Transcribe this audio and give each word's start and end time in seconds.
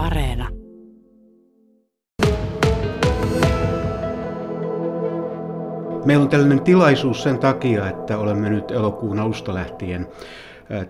Areena. 0.00 0.48
Meillä 6.04 6.22
on 6.22 6.28
tällainen 6.28 6.60
tilaisuus 6.60 7.22
sen 7.22 7.38
takia, 7.38 7.88
että 7.88 8.18
olemme 8.18 8.50
nyt 8.50 8.70
elokuun 8.70 9.18
alusta 9.18 9.54
lähtien 9.54 10.06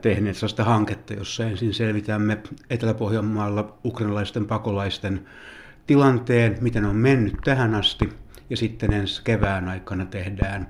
tehneet 0.00 0.36
sellaista 0.36 0.64
hanketta, 0.64 1.14
jossa 1.14 1.44
ensin 1.44 1.74
selvitämme 1.74 2.38
Etelä-Pohjanmaalla 2.70 3.78
ukrainalaisten 3.84 4.46
pakolaisten 4.46 5.28
tilanteen, 5.86 6.58
miten 6.60 6.84
on 6.84 6.96
mennyt 6.96 7.34
tähän 7.44 7.74
asti, 7.74 8.08
ja 8.50 8.56
sitten 8.56 8.92
ensi 8.92 9.22
kevään 9.24 9.68
aikana 9.68 10.06
tehdään 10.06 10.68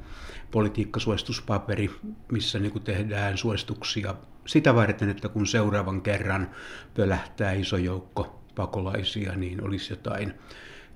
politiikkasuosituspaperi, 0.50 1.90
missä 2.32 2.58
niin 2.58 2.82
tehdään 2.84 3.38
suosituksia 3.38 4.14
sitä 4.50 4.74
varten, 4.74 5.10
että 5.10 5.28
kun 5.28 5.46
seuraavan 5.46 6.02
kerran 6.02 6.50
pölähtää 6.94 7.52
iso 7.52 7.76
joukko 7.76 8.40
pakolaisia, 8.54 9.36
niin 9.36 9.64
olisi 9.64 9.92
jotain, 9.92 10.34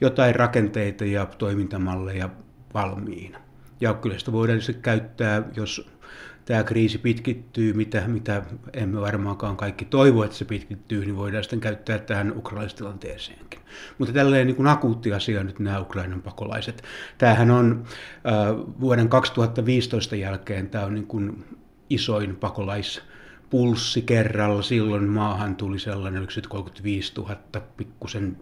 jotain 0.00 0.34
rakenteita 0.34 1.04
ja 1.04 1.26
toimintamalleja 1.26 2.30
valmiina. 2.74 3.40
Ja 3.80 3.94
kyllä 3.94 4.18
sitä 4.18 4.32
voidaan 4.32 4.60
käyttää, 4.82 5.42
jos 5.56 5.90
tämä 6.44 6.64
kriisi 6.64 6.98
pitkittyy, 6.98 7.72
mitä, 7.72 8.02
mitä 8.06 8.42
emme 8.72 9.00
varmaankaan 9.00 9.56
kaikki 9.56 9.84
toivo, 9.84 10.24
että 10.24 10.36
se 10.36 10.44
pitkittyy, 10.44 11.04
niin 11.04 11.16
voidaan 11.16 11.44
sitten 11.44 11.60
käyttää 11.60 11.98
tähän 11.98 12.36
ukrainaistilanteeseenkin. 12.36 13.60
Mutta 13.98 14.14
tällainen 14.14 14.46
niin 14.46 14.56
kuin 14.56 14.68
akuutti 14.68 15.12
asia 15.12 15.44
nyt 15.44 15.58
nämä 15.58 15.80
Ukrainan 15.80 16.22
pakolaiset. 16.22 16.82
Tämähän 17.18 17.50
on 17.50 17.84
äh, 18.26 18.56
vuoden 18.80 19.08
2015 19.08 20.16
jälkeen, 20.16 20.68
tämä 20.68 20.84
on 20.84 20.94
niin 20.94 21.06
kuin 21.06 21.44
isoin 21.90 22.36
pakolais 22.36 23.02
pulssi 23.50 24.02
kerralla. 24.02 24.62
Silloin 24.62 25.04
maahan 25.04 25.56
tuli 25.56 25.78
sellainen 25.78 26.28
35 26.48 27.12
000, 27.16 27.36
pikkusen 27.76 28.36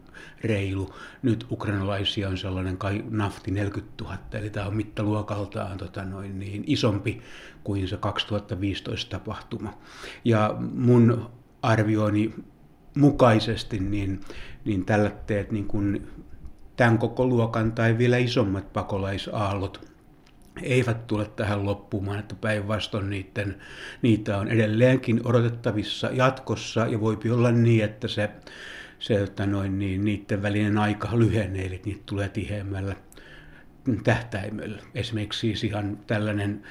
reilu. 0.44 0.94
Nyt 1.22 1.46
ukrainalaisia 1.50 2.28
on 2.28 2.38
sellainen 2.38 2.78
kai 2.78 3.04
nafti 3.10 3.50
40 3.50 4.04
000, 4.04 4.18
eli 4.32 4.50
tämä 4.50 4.66
on 4.66 4.76
mittaluokaltaan 4.76 5.78
tota 5.78 6.04
noin, 6.04 6.38
niin 6.38 6.64
isompi 6.66 7.22
kuin 7.64 7.88
se 7.88 7.96
2015 7.96 9.10
tapahtuma. 9.18 9.78
Ja 10.24 10.56
mun 10.74 11.30
arvioni 11.62 12.34
mukaisesti, 12.96 13.80
niin, 13.80 14.20
niin 14.64 14.84
tällä 14.84 15.10
teet 15.10 15.52
niin 15.52 15.66
kuin 15.66 16.06
tämän 16.76 16.98
koko 16.98 17.26
luokan 17.26 17.72
tai 17.72 17.98
vielä 17.98 18.16
isommat 18.16 18.72
pakolaisaallot 18.72 19.91
eivät 20.62 21.06
tule 21.06 21.26
tähän 21.36 21.66
loppumaan, 21.66 22.18
että 22.18 22.34
päinvastoin 22.34 23.10
niiden, 23.10 23.56
niitä 24.02 24.38
on 24.38 24.48
edelleenkin 24.48 25.20
odotettavissa 25.24 26.10
jatkossa 26.12 26.86
ja 26.86 27.00
voi 27.00 27.18
olla 27.30 27.52
niin, 27.52 27.84
että 27.84 28.08
se, 28.08 28.30
se 28.98 29.22
että 29.22 29.46
noin, 29.46 29.78
niin 29.78 30.04
niiden 30.04 30.42
välinen 30.42 30.78
aika 30.78 31.18
lyhenee, 31.18 31.66
eli 31.66 31.80
niitä 31.84 32.02
tulee 32.06 32.28
tiheämmällä 32.28 32.96
tähtäimellä. 34.04 34.82
Esimerkiksi 34.94 35.40
siis 35.40 35.64
ihan 35.64 35.98
tällainen 36.06 36.62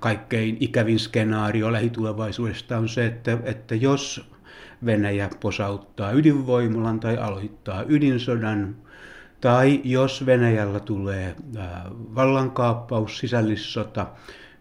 kaikkein 0.00 0.56
ikävin 0.60 0.98
skenaario 0.98 1.72
lähitulevaisuudesta 1.72 2.78
on 2.78 2.88
se, 2.88 3.06
että, 3.06 3.38
että 3.44 3.74
jos 3.74 4.30
Venäjä 4.84 5.30
posauttaa 5.40 6.12
ydinvoimalan 6.12 7.00
tai 7.00 7.16
aloittaa 7.16 7.84
ydinsodan, 7.88 8.76
tai 9.44 9.80
jos 9.84 10.26
Venäjällä 10.26 10.80
tulee 10.80 11.36
vallankaappaus, 12.14 13.18
sisällissota, 13.18 14.06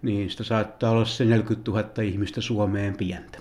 niin 0.02 0.30
sitä 0.30 0.44
saattaa 0.44 0.92
olla 0.92 1.06
se 1.06 1.26
40 1.26 1.72
000 1.72 2.04
ihmistä 2.04 2.42
Suomeen 2.42 2.98
pientä. 2.98 3.40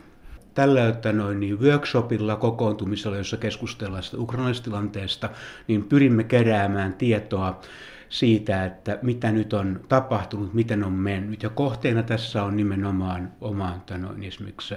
Tällä 0.55 0.81
noin, 1.13 1.41
niin 1.41 1.61
workshopilla, 1.61 2.37
kokoontumisella, 2.37 3.17
jossa 3.17 3.37
keskustellaan 3.37 4.03
sitä 4.03 4.17
ukrainalaistilanteesta, 4.17 5.31
niin 5.69 5.85
pyrimme 5.85 6.25
keräämään 6.25 6.93
tietoa 6.95 7.61
siitä, 8.09 8.65
että 8.65 8.99
mitä 9.03 9.33
nyt 9.33 9.53
on 9.53 9.81
tapahtunut, 9.89 10.55
miten 10.55 10.85
on 10.85 10.93
mennyt. 10.93 11.43
Ja 11.43 11.49
kohteena 11.49 12.03
tässä 12.03 12.43
on 12.43 12.57
nimenomaan 12.57 13.33
omaan 13.41 13.83
noin, 13.99 14.25
esimerkiksi 14.25 14.75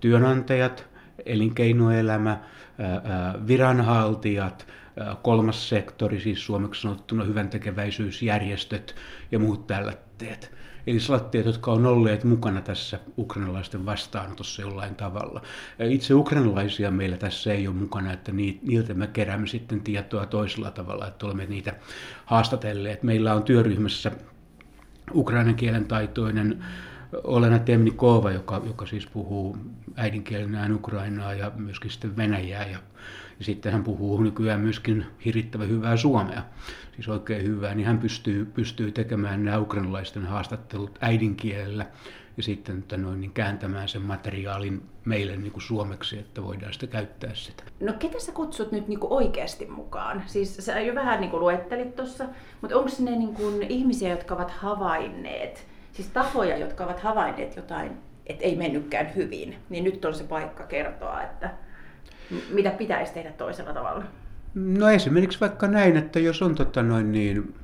työnantajat, 0.00 0.97
elinkeinoelämä, 1.26 2.40
viranhaltijat, 3.46 4.66
kolmas 5.22 5.68
sektori, 5.68 6.20
siis 6.20 6.46
suomeksi 6.46 6.82
sanottuna 6.82 7.24
hyvän 7.24 7.48
tekeväisyysjärjestöt 7.48 8.94
ja 9.32 9.38
muut 9.38 9.66
tällaiset. 9.66 10.58
Eli 10.86 11.00
salatteet, 11.00 11.46
jotka 11.46 11.72
on 11.72 11.86
olleet 11.86 12.24
mukana 12.24 12.60
tässä 12.60 12.98
ukrainalaisten 13.18 13.86
vastaanotossa 13.86 14.62
jollain 14.62 14.94
tavalla. 14.94 15.42
Itse 15.78 16.14
ukrainalaisia 16.14 16.90
meillä 16.90 17.16
tässä 17.16 17.52
ei 17.52 17.68
ole 17.68 17.76
mukana, 17.76 18.12
että 18.12 18.32
niiltä 18.32 18.94
me 18.94 19.06
keräämme 19.06 19.46
sitten 19.46 19.80
tietoa 19.80 20.26
toisella 20.26 20.70
tavalla, 20.70 21.06
että 21.06 21.26
olemme 21.26 21.46
niitä 21.46 21.74
haastatelleet. 22.24 23.02
Meillä 23.02 23.34
on 23.34 23.42
työryhmässä 23.42 24.10
ukrainan 25.14 25.54
kielen 25.54 25.84
taitoinen 25.84 26.64
Olena 27.24 27.58
Temnikova, 27.58 28.30
joka, 28.30 28.62
joka 28.66 28.86
siis 28.86 29.06
puhuu 29.06 29.56
äidinkielenään 29.96 30.74
Ukrainaa 30.74 31.34
ja 31.34 31.52
myöskin 31.56 31.90
sitten 31.90 32.16
Venäjää. 32.16 32.66
Ja, 32.66 32.78
ja 33.38 33.44
sitten 33.44 33.72
hän 33.72 33.84
puhuu 33.84 34.22
nykyään 34.22 34.60
myöskin 34.60 35.06
hirittävä 35.24 35.64
hyvää 35.64 35.96
suomea, 35.96 36.42
siis 36.94 37.08
oikein 37.08 37.44
hyvää, 37.44 37.74
niin 37.74 37.86
hän 37.86 37.98
pystyy, 37.98 38.44
pystyy 38.44 38.92
tekemään 38.92 39.44
nämä 39.44 39.58
ukrainalaisten 39.58 40.26
haastattelut 40.26 40.98
äidinkielellä 41.00 41.86
ja 42.36 42.42
sitten 42.42 42.78
että 42.78 42.96
noin, 42.96 43.20
niin 43.20 43.30
kääntämään 43.30 43.88
sen 43.88 44.02
materiaalin 44.02 44.82
meille 45.04 45.36
niin 45.36 45.52
kuin 45.52 45.62
suomeksi, 45.62 46.18
että 46.18 46.42
voidaan 46.42 46.72
sitä 46.72 46.86
käyttää 46.86 47.34
sitä. 47.34 47.62
No 47.80 47.92
ketä 47.92 48.20
sä 48.20 48.32
kutsut 48.32 48.72
nyt 48.72 48.88
niin 48.88 49.00
kuin 49.00 49.12
oikeasti 49.12 49.66
mukaan? 49.66 50.22
Siis 50.26 50.56
sä 50.56 50.80
jo 50.80 50.94
vähän 50.94 51.20
niin 51.20 51.30
kuin 51.30 51.40
luettelit 51.40 51.96
tuossa, 51.96 52.24
mutta 52.60 52.76
onko 52.76 52.90
ne 52.98 53.10
niin 53.10 53.34
kuin 53.34 53.62
ihmisiä, 53.62 54.10
jotka 54.10 54.34
ovat 54.34 54.50
havainneet 54.50 55.66
siis 55.98 56.08
tahoja, 56.08 56.56
jotka 56.56 56.84
ovat 56.84 57.00
havainneet 57.00 57.56
jotain, 57.56 57.92
että 58.26 58.44
ei 58.44 58.56
mennytkään 58.56 59.14
hyvin, 59.16 59.56
niin 59.68 59.84
nyt 59.84 60.04
on 60.04 60.14
se 60.14 60.24
paikka 60.24 60.64
kertoa, 60.66 61.22
että 61.22 61.50
mitä 62.50 62.70
pitäisi 62.70 63.12
tehdä 63.12 63.32
toisella 63.32 63.72
tavalla. 63.72 64.04
No 64.54 64.90
esimerkiksi 64.90 65.40
vaikka 65.40 65.68
näin, 65.68 65.96
että 65.96 66.18
jos 66.18 66.42
on 66.42 66.54
tota 66.54 66.82
noin 66.82 67.12
niin, 67.12 67.54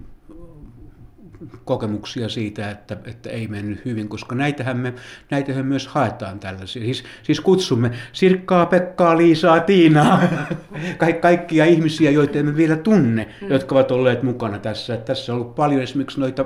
kokemuksia 1.65 2.29
siitä, 2.29 2.71
että, 2.71 2.97
että 3.05 3.31
ei 3.31 3.49
mennyt 3.49 3.85
hyvin, 3.85 4.09
koska 4.09 4.35
näitähän 4.35 4.77
me 4.77 4.95
näitähän 5.31 5.67
myös 5.67 5.87
haetaan 5.87 6.41
tällaisia. 6.41 6.85
Siis, 6.85 7.05
siis 7.23 7.41
kutsumme 7.41 7.91
Sirkkaa, 8.13 8.67
Pekkaa, 8.67 9.17
Liisaa, 9.17 9.61
Tiinaa, 9.61 10.23
Ka- 10.99 11.13
kaikkia 11.21 11.65
ihmisiä, 11.65 12.11
joita 12.11 12.39
emme 12.39 12.57
vielä 12.57 12.77
tunne, 12.77 13.29
mm. 13.41 13.49
jotka 13.51 13.75
ovat 13.75 13.91
olleet 13.91 14.23
mukana 14.23 14.59
tässä. 14.59 14.95
Että 14.95 15.05
tässä 15.05 15.33
on 15.33 15.41
ollut 15.41 15.55
paljon 15.55 15.83
esimerkiksi 15.83 16.21
noita 16.21 16.45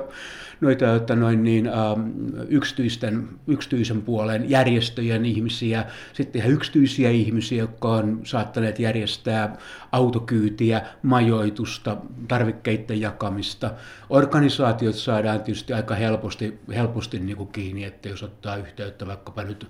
noita 0.61 0.95
että 0.95 1.15
noin 1.15 1.43
niin, 1.43 1.67
ähm, 1.67 2.09
yksityisten, 2.49 3.29
yksityisen 3.47 4.01
puolen 4.01 4.49
järjestöjen 4.49 5.25
ihmisiä, 5.25 5.85
sitten 6.13 6.39
ihan 6.39 6.53
yksityisiä 6.53 7.09
ihmisiä, 7.09 7.57
jotka 7.57 7.87
on 7.87 8.21
saattaneet 8.23 8.79
järjestää 8.79 9.57
autokyytiä, 9.91 10.81
majoitusta, 11.03 11.97
tarvikkeiden 12.27 13.01
jakamista. 13.01 13.71
Organisaatiot 14.09 14.95
saadaan 14.95 15.41
tietysti 15.41 15.73
aika 15.73 15.95
helposti, 15.95 16.59
helposti 16.75 17.19
niin 17.19 17.37
kuin 17.37 17.49
kiinni, 17.49 17.83
että 17.83 18.09
jos 18.09 18.23
ottaa 18.23 18.57
yhteyttä 18.57 19.07
vaikkapa 19.07 19.43
nyt 19.43 19.67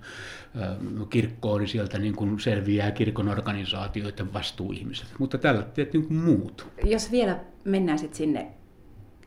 ä, 0.61 0.65
ähm, 0.65 1.01
kirkkoon, 1.09 1.59
niin 1.59 1.69
sieltä 1.69 1.97
niin 1.97 2.15
kuin 2.15 2.39
selviää 2.39 2.91
kirkon 2.91 3.29
organisaatioiden 3.29 4.33
vastuuihmiset. 4.33 5.07
Mutta 5.19 5.37
tällä 5.37 5.61
tietysti 5.61 5.97
niin 5.97 6.13
muut. 6.13 6.67
Jos 6.83 7.11
vielä 7.11 7.39
mennään 7.65 7.99
sitten 7.99 8.17
sinne 8.17 8.58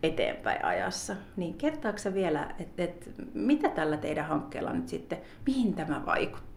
eteenpäin 0.03 0.65
ajassa. 0.65 1.17
Niin 1.37 1.55
kertaako 1.55 1.99
vielä, 2.15 2.55
että 2.59 2.83
et, 2.83 3.11
mitä 3.35 3.69
tällä 3.69 3.97
teidän 3.97 4.27
hankkeella 4.27 4.73
nyt 4.73 4.89
sitten, 4.89 5.19
mihin 5.47 5.75
tämä 5.75 6.07
vaikuttaa? 6.07 6.53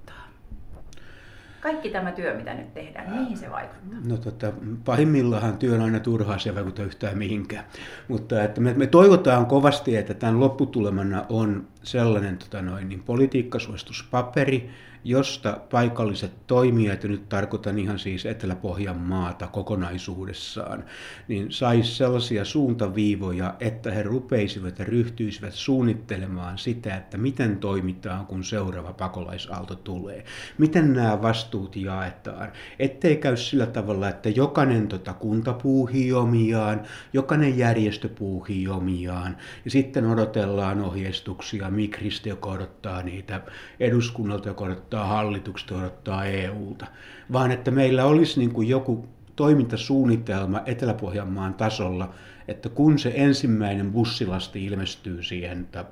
Kaikki 1.62 1.90
tämä 1.90 2.12
työ, 2.12 2.36
mitä 2.36 2.54
nyt 2.54 2.74
tehdään, 2.74 3.20
mihin 3.20 3.38
se 3.38 3.52
vaikuttaa? 3.52 4.00
No 4.08 4.18
tota, 4.18 4.52
pahimmillaan 4.86 5.58
työ 5.58 5.76
on 5.76 5.82
aina 5.82 6.00
turhaa, 6.00 6.38
se 6.38 6.50
ei 6.50 6.56
vaikuta 6.56 6.84
yhtään 6.84 7.18
mihinkään. 7.18 7.66
Mutta 8.08 8.44
että 8.44 8.62
me, 8.62 8.74
me 8.74 8.88
toivotaan 8.88 9.46
kovasti, 9.46 9.96
että 9.96 10.14
tämän 10.14 10.40
lopputulemana 10.40 11.26
on 11.30 11.68
sellainen 11.84 12.38
tota 12.38 12.62
noin, 12.62 12.90
niin 12.90 13.04
politiikkasuosituspaperi, 13.04 14.70
josta 15.06 15.58
paikalliset 15.72 16.32
toimijat, 16.48 17.04
ja 17.04 17.10
nyt 17.10 17.30
tarkoitan 17.30 17.80
ihan 17.80 18.00
siis 18.00 18.26
Etelä-Pohjan 18.26 18.98
maata 18.98 19.48
kokonaisuudessaan, 19.48 20.84
niin 21.28 21.52
saisi 21.52 21.96
sellaisia 21.96 22.46
suuntaviivoja, 22.46 23.56
että 23.60 23.92
he 23.92 24.04
rupeisivat 24.04 24.80
ja 24.80 24.86
ryhtyisivät 24.86 25.54
suunnittelemaan 25.54 26.58
sitä, 26.58 26.96
että 26.96 27.18
miten 27.18 27.58
toimitaan, 27.58 28.26
kun 28.26 28.44
seuraava 28.44 28.94
pakolaisaalto 28.94 29.76
tulee. 29.76 30.26
Miten 30.58 30.94
nämä 30.94 31.22
vastuut 31.22 31.76
jaetaan. 31.76 32.52
Ettei 32.80 33.18
käy 33.18 33.38
sillä 33.38 33.66
tavalla, 33.66 34.10
että 34.10 34.30
jokainen 34.30 34.88
tota 34.88 35.14
kunta 35.14 35.54
puuhii 35.54 36.14
omiaan, 36.14 36.82
jokainen 37.14 37.58
järjestö 37.58 38.10
puuhii 38.10 38.68
omiaan, 38.68 39.38
ja 39.66 39.72
sitten 39.72 40.06
odotellaan 40.06 40.82
ohjeistuksia 40.82 41.70
Migristä, 41.70 42.30
joka 42.30 42.50
odottaa 42.50 43.02
niitä, 43.02 43.42
eduskunnalta, 43.80 44.48
joka 44.48 44.64
odottaa 44.64 44.95
hallitukselta, 45.04 45.74
joka 45.74 45.86
odottaa 45.86 46.26
EUlta, 46.26 46.86
vaan 47.32 47.52
että 47.52 47.72
meillä 47.72 48.06
olisi 48.06 48.40
niin 48.40 48.54
kuin 48.54 48.70
joku 48.70 49.08
toimintasuunnitelma 49.36 50.62
Etelä-Pohjanmaan 50.66 51.54
tasolla, 51.54 52.14
että 52.48 52.70
kun 52.70 53.00
se 53.00 53.12
ensimmäinen 53.16 53.92
bussilasti 53.92 54.66
ilmestyy 54.66 55.24
siihen 55.24 55.68
äh, 55.76 55.86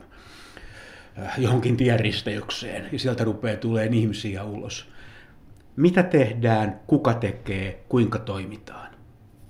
johonkin 1.38 1.78
tienristeykseen 1.78 2.90
ja 2.92 3.00
sieltä 3.00 3.24
rupeaa 3.24 3.58
tulee 3.58 3.86
ihmisiä 3.86 4.44
ulos, 4.44 4.90
mitä 5.76 6.04
tehdään, 6.04 6.80
kuka 6.88 7.14
tekee, 7.14 7.84
kuinka 7.90 8.20
toimitaan 8.20 8.93